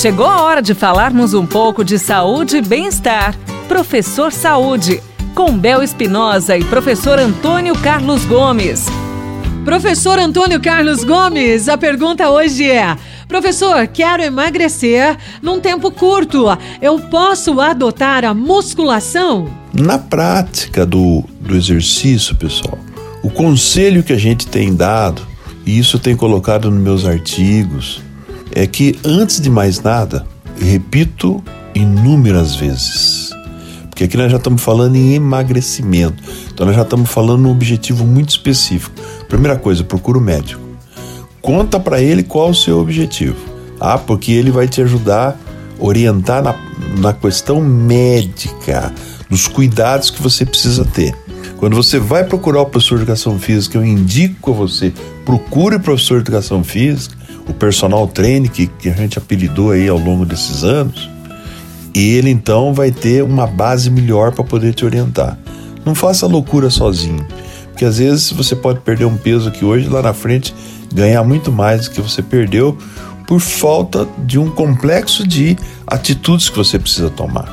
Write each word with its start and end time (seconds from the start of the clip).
Chegou 0.00 0.26
a 0.26 0.42
hora 0.42 0.62
de 0.62 0.74
falarmos 0.74 1.34
um 1.34 1.44
pouco 1.44 1.84
de 1.84 1.98
saúde 1.98 2.58
e 2.58 2.62
bem-estar. 2.62 3.36
Professor 3.66 4.30
Saúde, 4.30 5.02
com 5.34 5.58
Bel 5.58 5.82
Espinosa 5.82 6.56
e 6.56 6.62
professor 6.62 7.18
Antônio 7.18 7.76
Carlos 7.80 8.24
Gomes. 8.24 8.86
Professor 9.64 10.20
Antônio 10.20 10.60
Carlos 10.60 11.02
Gomes, 11.02 11.68
a 11.68 11.76
pergunta 11.76 12.30
hoje 12.30 12.70
é: 12.70 12.96
Professor, 13.26 13.88
quero 13.88 14.22
emagrecer 14.22 15.18
num 15.42 15.58
tempo 15.58 15.90
curto. 15.90 16.46
Eu 16.80 17.00
posso 17.00 17.60
adotar 17.60 18.24
a 18.24 18.32
musculação? 18.32 19.52
Na 19.72 19.98
prática 19.98 20.86
do, 20.86 21.24
do 21.40 21.56
exercício, 21.56 22.36
pessoal, 22.36 22.78
o 23.20 23.30
conselho 23.30 24.04
que 24.04 24.12
a 24.12 24.18
gente 24.18 24.46
tem 24.46 24.72
dado, 24.76 25.22
e 25.66 25.76
isso 25.76 25.98
tem 25.98 26.14
colocado 26.14 26.70
nos 26.70 26.80
meus 26.80 27.04
artigos, 27.04 28.00
é 28.54 28.66
que 28.66 28.98
antes 29.04 29.40
de 29.40 29.50
mais 29.50 29.80
nada, 29.80 30.26
repito 30.60 31.42
inúmeras 31.74 32.54
vezes, 32.54 33.30
porque 33.98 34.04
aqui 34.04 34.16
nós 34.16 34.30
já 34.30 34.38
estamos 34.38 34.62
falando 34.62 34.96
em 34.96 35.14
emagrecimento, 35.14 36.22
então 36.52 36.66
nós 36.66 36.76
já 36.76 36.82
estamos 36.82 37.10
falando 37.10 37.46
um 37.46 37.50
objetivo 37.50 38.06
muito 38.06 38.30
específico. 38.30 38.94
Primeira 39.28 39.56
coisa, 39.56 39.82
procura 39.82 40.18
o 40.18 40.20
médico. 40.20 40.62
Conta 41.42 41.80
para 41.80 42.00
ele 42.00 42.22
qual 42.22 42.50
o 42.50 42.54
seu 42.54 42.78
objetivo. 42.78 43.36
Ah, 43.80 43.98
porque 43.98 44.32
ele 44.32 44.50
vai 44.50 44.68
te 44.68 44.80
ajudar, 44.82 45.36
orientar 45.78 46.42
na, 46.42 46.54
na 46.98 47.12
questão 47.12 47.60
médica, 47.60 48.92
dos 49.28 49.48
cuidados 49.48 50.10
que 50.10 50.22
você 50.22 50.46
precisa 50.46 50.84
ter. 50.84 51.14
Quando 51.56 51.74
você 51.74 51.98
vai 51.98 52.22
procurar 52.22 52.60
o 52.60 52.66
professor 52.66 52.98
de 52.98 53.02
educação 53.02 53.36
física, 53.36 53.78
eu 53.78 53.84
indico 53.84 54.52
a 54.52 54.54
você, 54.54 54.92
procure 55.24 55.74
o 55.74 55.80
professor 55.80 56.22
de 56.22 56.28
educação 56.28 56.62
física, 56.62 57.17
o 57.48 57.54
personal 57.54 58.06
trainer 58.06 58.50
que, 58.50 58.66
que 58.66 58.88
a 58.88 58.92
gente 58.92 59.18
apelidou 59.18 59.72
aí 59.72 59.88
ao 59.88 59.98
longo 59.98 60.24
desses 60.24 60.62
anos, 60.62 61.08
e 61.94 62.14
ele 62.14 62.30
então 62.30 62.74
vai 62.74 62.90
ter 62.92 63.24
uma 63.24 63.46
base 63.46 63.90
melhor 63.90 64.32
para 64.32 64.44
poder 64.44 64.74
te 64.74 64.84
orientar. 64.84 65.38
Não 65.84 65.94
faça 65.94 66.26
loucura 66.26 66.70
sozinho, 66.70 67.26
porque 67.70 67.84
às 67.84 67.98
vezes 67.98 68.30
você 68.30 68.54
pode 68.54 68.80
perder 68.80 69.06
um 69.06 69.16
peso 69.16 69.50
que 69.50 69.64
hoje 69.64 69.88
lá 69.88 70.02
na 70.02 70.12
frente 70.12 70.54
ganhar 70.92 71.24
muito 71.24 71.50
mais 71.50 71.84
do 71.86 71.90
que 71.90 72.00
você 72.00 72.22
perdeu 72.22 72.76
por 73.26 73.40
falta 73.40 74.06
de 74.24 74.38
um 74.38 74.50
complexo 74.50 75.26
de 75.26 75.56
atitudes 75.86 76.48
que 76.48 76.56
você 76.56 76.78
precisa 76.78 77.10
tomar. 77.10 77.48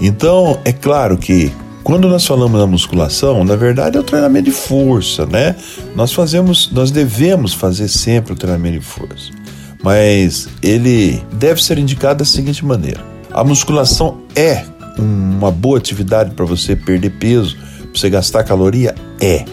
Então, 0.00 0.60
é 0.64 0.72
claro 0.72 1.18
que 1.18 1.52
quando 1.88 2.06
nós 2.06 2.26
falamos 2.26 2.60
da 2.60 2.66
musculação, 2.66 3.42
na 3.44 3.56
verdade 3.56 3.96
é 3.96 4.00
o 4.00 4.02
treinamento 4.02 4.44
de 4.44 4.50
força, 4.50 5.24
né? 5.24 5.56
Nós 5.96 6.12
fazemos, 6.12 6.70
nós 6.70 6.90
devemos 6.90 7.54
fazer 7.54 7.88
sempre 7.88 8.34
o 8.34 8.36
treinamento 8.36 8.78
de 8.78 8.84
força. 8.84 9.30
Mas 9.82 10.50
ele 10.62 11.22
deve 11.32 11.64
ser 11.64 11.78
indicado 11.78 12.18
da 12.18 12.26
seguinte 12.26 12.62
maneira: 12.62 13.00
a 13.32 13.42
musculação 13.42 14.20
é 14.36 14.64
uma 14.98 15.50
boa 15.50 15.78
atividade 15.78 16.32
para 16.32 16.44
você 16.44 16.76
perder 16.76 17.08
peso, 17.12 17.56
para 17.56 17.98
você 17.98 18.10
gastar 18.10 18.44
caloria? 18.44 18.94
É. 19.18 19.46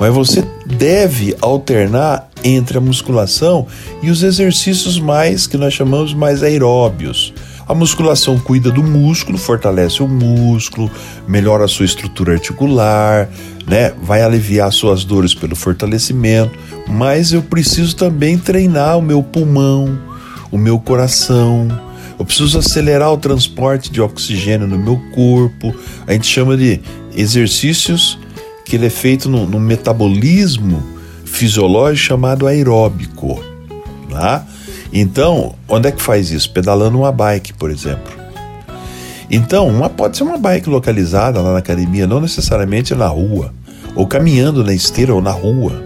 Mas 0.00 0.12
você 0.12 0.44
deve 0.66 1.36
alternar 1.40 2.28
entre 2.42 2.76
a 2.76 2.80
musculação 2.80 3.68
e 4.02 4.10
os 4.10 4.24
exercícios 4.24 4.98
mais 4.98 5.46
que 5.46 5.56
nós 5.56 5.74
chamamos 5.74 6.12
mais 6.12 6.42
aeróbios. 6.42 7.32
A 7.68 7.74
musculação 7.74 8.38
cuida 8.38 8.70
do 8.70 8.82
músculo, 8.82 9.36
fortalece 9.36 10.02
o 10.02 10.08
músculo, 10.08 10.90
melhora 11.28 11.66
a 11.66 11.68
sua 11.68 11.84
estrutura 11.84 12.32
articular, 12.32 13.28
né? 13.66 13.92
Vai 14.02 14.22
aliviar 14.22 14.72
suas 14.72 15.04
dores 15.04 15.34
pelo 15.34 15.54
fortalecimento, 15.54 16.58
mas 16.88 17.30
eu 17.30 17.42
preciso 17.42 17.94
também 17.94 18.38
treinar 18.38 18.96
o 18.96 19.02
meu 19.02 19.22
pulmão, 19.22 19.98
o 20.50 20.56
meu 20.56 20.80
coração. 20.80 21.68
Eu 22.18 22.24
preciso 22.24 22.58
acelerar 22.58 23.12
o 23.12 23.18
transporte 23.18 23.92
de 23.92 24.00
oxigênio 24.00 24.66
no 24.66 24.78
meu 24.78 24.98
corpo. 25.14 25.74
A 26.06 26.14
gente 26.14 26.26
chama 26.26 26.56
de 26.56 26.80
exercícios 27.14 28.18
que 28.64 28.76
ele 28.76 28.86
é 28.86 28.90
feito 28.90 29.28
no, 29.28 29.46
no 29.46 29.60
metabolismo 29.60 30.82
fisiológico 31.26 32.08
chamado 32.08 32.46
aeróbico. 32.46 33.44
Tá? 34.10 34.46
Então, 34.92 35.54
onde 35.68 35.88
é 35.88 35.92
que 35.92 36.02
faz 36.02 36.30
isso? 36.30 36.50
Pedalando 36.50 36.98
uma 36.98 37.12
bike, 37.12 37.52
por 37.52 37.70
exemplo. 37.70 38.12
Então, 39.30 39.68
uma, 39.68 39.90
pode 39.90 40.16
ser 40.16 40.22
uma 40.22 40.38
bike 40.38 40.70
localizada 40.70 41.40
lá 41.40 41.52
na 41.52 41.58
academia, 41.58 42.06
não 42.06 42.20
necessariamente 42.20 42.94
na 42.94 43.06
rua, 43.06 43.52
ou 43.94 44.06
caminhando 44.06 44.64
na 44.64 44.72
esteira 44.72 45.14
ou 45.14 45.20
na 45.20 45.30
rua. 45.30 45.84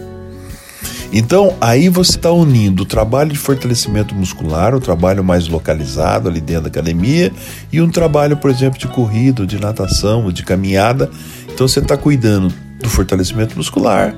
Então, 1.13 1.55
aí 1.61 1.89
você 1.89 2.13
está 2.13 2.31
unindo 2.31 2.85
o 2.85 2.87
trabalho 2.87 3.31
de 3.31 3.39
fortalecimento 3.39 4.15
muscular, 4.15 4.75
o 4.75 4.81
trabalho 4.81 5.23
mais 5.23 5.47
localizado 5.47 6.29
ali 6.29 6.41
dentro 6.41 6.63
da 6.63 6.69
academia, 6.69 7.31
e 7.71 7.83
um 7.83 7.91
trabalho, 7.91 8.37
por 8.37 8.51
exemplo, 8.51 8.79
de 8.79 8.89
corrida, 8.89 9.45
de 9.45 9.61
natação, 9.61 10.33
de 10.33 10.43
caminhada. 10.43 11.11
Então, 11.53 11.69
você 11.69 11.81
está 11.81 11.99
cuidando 11.99 12.55
do 12.81 12.89
fortalecimento 12.89 13.57
muscular, 13.57 14.15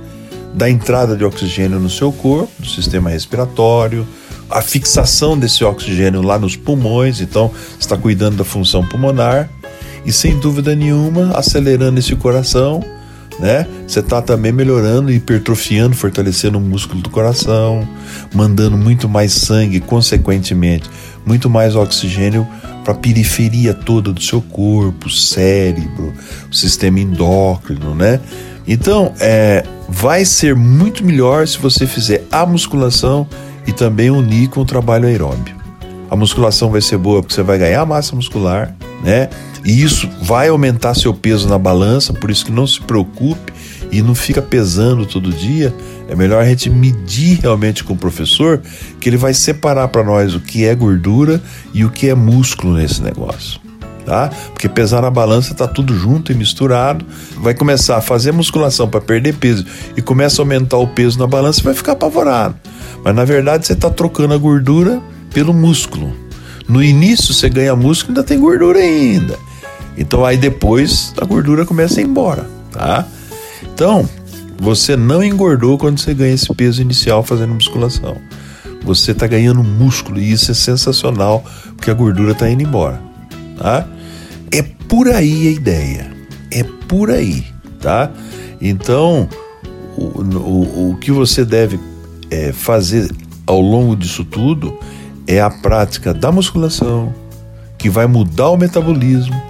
da 0.54 0.70
entrada 0.70 1.16
de 1.16 1.24
oxigênio 1.24 1.80
no 1.80 1.90
seu 1.90 2.12
corpo, 2.12 2.52
do 2.60 2.68
sistema 2.68 3.10
respiratório, 3.10 4.06
a 4.50 4.60
fixação 4.62 5.38
desse 5.38 5.64
oxigênio 5.64 6.22
lá 6.22 6.38
nos 6.38 6.56
pulmões, 6.56 7.20
então 7.20 7.50
está 7.78 7.96
cuidando 7.96 8.36
da 8.36 8.44
função 8.44 8.86
pulmonar 8.86 9.48
e 10.04 10.12
sem 10.12 10.38
dúvida 10.38 10.74
nenhuma 10.74 11.32
acelerando 11.36 11.98
esse 11.98 12.14
coração, 12.14 12.82
né? 13.38 13.66
Você 13.86 14.00
está 14.00 14.22
também 14.22 14.52
melhorando, 14.52 15.10
hipertrofiando, 15.10 15.96
fortalecendo 15.96 16.58
o 16.58 16.60
músculo 16.60 17.00
do 17.00 17.10
coração, 17.10 17.86
mandando 18.32 18.76
muito 18.76 19.08
mais 19.08 19.32
sangue, 19.32 19.80
consequentemente, 19.80 20.88
muito 21.26 21.48
mais 21.48 21.74
oxigênio 21.74 22.46
para 22.84 22.92
a 22.92 22.96
periferia 22.96 23.72
toda 23.72 24.12
do 24.12 24.22
seu 24.22 24.40
corpo, 24.40 25.08
cérebro, 25.08 26.12
o 26.50 26.54
sistema 26.54 27.00
endócrino, 27.00 27.94
né? 27.94 28.20
Então, 28.66 29.12
é, 29.20 29.64
vai 29.88 30.24
ser 30.24 30.54
muito 30.54 31.04
melhor 31.04 31.46
se 31.48 31.58
você 31.58 31.86
fizer 31.86 32.24
a 32.30 32.46
musculação 32.46 33.26
e 33.66 33.72
também 33.72 34.10
unir 34.10 34.48
com 34.48 34.60
o 34.60 34.64
trabalho 34.64 35.06
aeróbio. 35.06 35.54
A 36.10 36.16
musculação 36.16 36.70
vai 36.70 36.80
ser 36.80 36.98
boa 36.98 37.22
porque 37.22 37.34
você 37.34 37.42
vai 37.42 37.58
ganhar 37.58 37.84
massa 37.84 38.14
muscular, 38.14 38.74
né? 39.02 39.28
E 39.64 39.82
isso 39.82 40.08
vai 40.20 40.48
aumentar 40.48 40.94
seu 40.94 41.14
peso 41.14 41.48
na 41.48 41.58
balança, 41.58 42.12
por 42.12 42.30
isso 42.30 42.44
que 42.44 42.52
não 42.52 42.66
se 42.66 42.80
preocupe 42.80 43.52
e 43.90 44.02
não 44.02 44.14
fica 44.14 44.42
pesando 44.42 45.06
todo 45.06 45.32
dia. 45.32 45.74
É 46.08 46.14
melhor 46.14 46.42
a 46.42 46.46
gente 46.46 46.68
medir 46.68 47.40
realmente 47.40 47.82
com 47.82 47.94
o 47.94 47.96
professor, 47.96 48.60
que 49.00 49.08
ele 49.08 49.16
vai 49.16 49.32
separar 49.32 49.88
para 49.88 50.04
nós 50.04 50.34
o 50.34 50.40
que 50.40 50.66
é 50.66 50.74
gordura 50.74 51.42
e 51.72 51.84
o 51.84 51.90
que 51.90 52.08
é 52.08 52.14
músculo 52.14 52.74
nesse 52.74 53.02
negócio 53.02 53.64
tá? 54.04 54.30
Porque 54.52 54.68
pesar 54.68 55.00
na 55.02 55.10
balança 55.10 55.54
tá 55.54 55.66
tudo 55.66 55.96
junto 55.96 56.30
e 56.30 56.34
misturado. 56.34 57.04
Vai 57.38 57.54
começar 57.54 57.96
a 57.96 58.00
fazer 58.00 58.32
musculação 58.32 58.88
para 58.88 59.00
perder 59.00 59.34
peso 59.34 59.64
e 59.96 60.02
começa 60.02 60.40
a 60.40 60.42
aumentar 60.42 60.76
o 60.76 60.86
peso 60.86 61.18
na 61.18 61.26
balança, 61.26 61.62
vai 61.62 61.74
ficar 61.74 61.92
apavorado. 61.92 62.54
Mas 63.02 63.14
na 63.14 63.24
verdade 63.24 63.66
você 63.66 63.72
está 63.72 63.90
trocando 63.90 64.34
a 64.34 64.38
gordura 64.38 65.00
pelo 65.32 65.52
músculo. 65.52 66.12
No 66.68 66.82
início 66.82 67.34
você 67.34 67.48
ganha 67.48 67.76
músculo, 67.76 68.16
ainda 68.16 68.26
tem 68.26 68.38
gordura 68.38 68.78
ainda. 68.78 69.38
Então 69.96 70.24
aí 70.24 70.36
depois 70.36 71.12
a 71.20 71.24
gordura 71.24 71.66
começa 71.66 72.00
a 72.00 72.02
ir 72.02 72.06
embora, 72.06 72.48
tá? 72.72 73.06
Então, 73.62 74.08
você 74.58 74.96
não 74.96 75.22
engordou 75.22 75.76
quando 75.76 75.98
você 75.98 76.14
ganha 76.14 76.34
esse 76.34 76.52
peso 76.54 76.80
inicial 76.80 77.22
fazendo 77.22 77.54
musculação. 77.54 78.16
Você 78.82 79.12
está 79.12 79.26
ganhando 79.26 79.62
músculo 79.62 80.18
e 80.18 80.30
isso 80.30 80.50
é 80.50 80.54
sensacional, 80.54 81.44
porque 81.76 81.90
a 81.90 81.94
gordura 81.94 82.32
está 82.32 82.48
indo 82.48 82.62
embora, 82.62 83.00
tá? 83.58 83.86
É 84.52 84.62
por 84.62 85.08
aí 85.08 85.48
a 85.48 85.50
ideia. 85.50 86.10
É 86.50 86.62
por 86.86 87.10
aí, 87.10 87.44
tá? 87.80 88.10
Então, 88.60 89.28
o, 89.96 90.02
o, 90.20 90.90
o 90.90 90.96
que 90.96 91.10
você 91.10 91.44
deve 91.44 91.78
é, 92.34 92.52
fazer 92.52 93.08
ao 93.46 93.60
longo 93.60 93.94
disso 93.94 94.24
tudo 94.24 94.76
é 95.26 95.40
a 95.40 95.48
prática 95.48 96.12
da 96.12 96.32
musculação, 96.32 97.14
que 97.78 97.88
vai 97.88 98.06
mudar 98.06 98.50
o 98.50 98.56
metabolismo, 98.56 99.40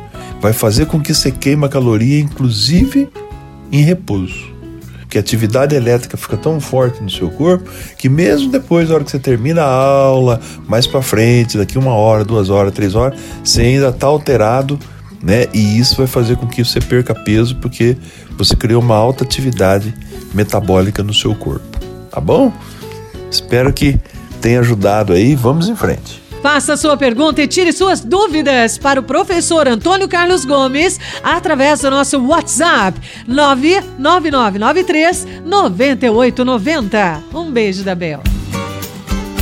vai 0.40 0.52
fazer 0.52 0.86
com 0.86 1.00
que 1.00 1.14
você 1.14 1.30
queima 1.30 1.68
caloria, 1.68 2.20
inclusive 2.20 3.08
em 3.72 3.82
repouso. 3.82 4.52
Que 5.08 5.16
a 5.16 5.20
atividade 5.20 5.74
elétrica 5.74 6.16
fica 6.16 6.36
tão 6.36 6.60
forte 6.60 7.02
no 7.02 7.08
seu 7.08 7.30
corpo 7.30 7.70
que 7.96 8.08
mesmo 8.08 8.50
depois, 8.50 8.88
na 8.88 8.96
hora 8.96 9.04
que 9.04 9.10
você 9.10 9.18
termina 9.18 9.62
a 9.62 9.72
aula, 9.72 10.40
mais 10.68 10.86
para 10.86 11.00
frente, 11.00 11.56
daqui 11.56 11.78
uma 11.78 11.94
hora, 11.94 12.24
duas 12.24 12.50
horas, 12.50 12.72
três 12.72 12.94
horas, 12.94 13.18
você 13.42 13.62
ainda 13.62 13.88
está 13.88 14.08
alterado 14.08 14.78
né? 15.22 15.46
E 15.54 15.78
isso 15.78 15.96
vai 15.96 16.06
fazer 16.06 16.36
com 16.36 16.46
que 16.46 16.62
você 16.62 16.80
perca 16.80 17.14
peso 17.14 17.56
porque 17.56 17.96
você 18.36 18.54
criou 18.54 18.82
uma 18.82 18.94
alta 18.94 19.24
atividade 19.24 19.94
metabólica 20.34 21.02
no 21.02 21.14
seu 21.14 21.34
corpo, 21.34 21.78
tá 22.10 22.20
bom? 22.20 22.52
Espero 23.34 23.72
que 23.72 23.98
tenha 24.40 24.60
ajudado 24.60 25.12
aí. 25.12 25.34
Vamos 25.34 25.68
em 25.68 25.74
frente. 25.74 26.22
Faça 26.40 26.76
sua 26.76 26.96
pergunta 26.96 27.42
e 27.42 27.48
tire 27.48 27.72
suas 27.72 28.00
dúvidas 28.00 28.78
para 28.78 29.00
o 29.00 29.02
professor 29.02 29.66
Antônio 29.66 30.06
Carlos 30.06 30.44
Gomes 30.44 31.00
através 31.22 31.80
do 31.80 31.90
nosso 31.90 32.18
WhatsApp 32.18 33.00
99993 33.26 35.26
9890. 35.44 37.22
Um 37.32 37.50
beijo 37.50 37.82
da 37.82 37.94
Bel. 37.94 38.22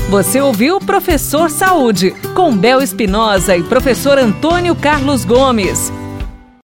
Você 0.09 0.41
ouviu 0.41 0.79
Professor 0.79 1.51
Saúde, 1.51 2.13
com 2.35 2.57
Bel 2.57 2.81
Espinosa 2.81 3.57
e 3.57 3.63
professor 3.63 4.19
Antônio 4.19 4.77
Carlos 4.77 5.25
Gomes. 5.25 5.93